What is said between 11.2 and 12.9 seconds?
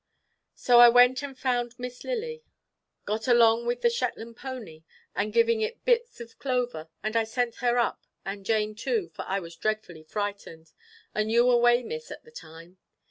you away, Miss, at the time.